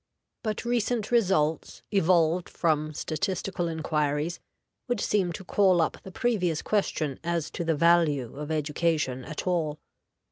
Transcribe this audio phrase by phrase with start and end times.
[0.41, 4.39] But recent results, evolved from statistical inquiries,
[4.87, 9.45] would seem to call up the previous question as to the value of education at
[9.45, 9.77] all.